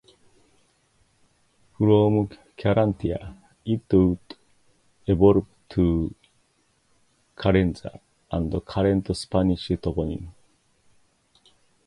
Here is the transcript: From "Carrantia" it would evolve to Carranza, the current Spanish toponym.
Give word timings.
From 1.77 2.29
"Carrantia" 2.57 3.35
it 3.63 3.81
would 3.93 4.17
evolve 5.05 5.45
to 5.69 6.15
Carranza, 7.35 7.99
the 8.31 8.61
current 8.61 9.15
Spanish 9.15 9.67
toponym. 9.69 10.29